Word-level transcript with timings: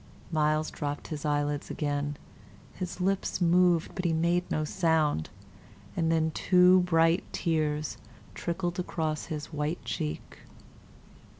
Myles 0.31 0.71
dropped 0.71 1.09
his 1.09 1.25
eyelids 1.25 1.69
again; 1.69 2.17
his 2.73 2.99
lips 2.99 3.39
moved, 3.39 3.93
but 3.93 4.03
he 4.03 4.13
made 4.13 4.49
no 4.49 4.63
sound, 4.63 5.29
and 5.95 6.11
then 6.11 6.31
two 6.31 6.79
bright 6.79 7.23
tears 7.31 7.97
trickled 8.33 8.79
across 8.79 9.25
his 9.25 9.53
white 9.53 9.85
cheek. 9.85 10.39